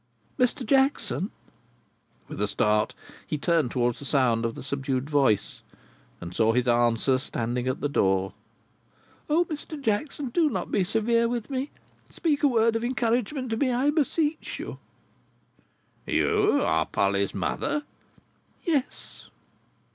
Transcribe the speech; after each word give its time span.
"Mr. 0.39 0.65
Jackson!" 0.65 1.29
With 2.27 2.41
a 2.41 2.47
start 2.47 2.95
he 3.27 3.37
turned 3.37 3.69
towards 3.69 3.99
the 3.99 4.05
sound 4.05 4.45
of 4.45 4.55
the 4.55 4.63
subdued 4.63 5.07
voice, 5.07 5.61
and 6.19 6.33
saw 6.33 6.53
his 6.53 6.67
answer 6.67 7.19
standing 7.19 7.67
at 7.67 7.81
the 7.81 7.87
door. 7.87 8.33
"O 9.29 9.45
Mr. 9.45 9.79
Jackson, 9.79 10.29
do 10.29 10.49
not 10.49 10.71
be 10.71 10.83
severe 10.83 11.29
with 11.29 11.51
me. 11.51 11.69
Speak 12.09 12.41
a 12.41 12.47
word 12.47 12.75
of 12.75 12.83
encouragement 12.83 13.51
to 13.51 13.57
me, 13.57 13.71
I 13.71 13.91
beseech 13.91 14.57
you." 14.59 14.79
"You 16.07 16.61
are 16.65 16.87
Polly's 16.87 17.35
mother." 17.35 17.83
"Yes." 18.63 19.27